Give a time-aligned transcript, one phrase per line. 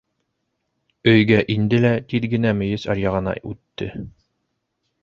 [1.11, 3.93] Өйгә инде лә тиҙ генә мейес аръяғына үтте.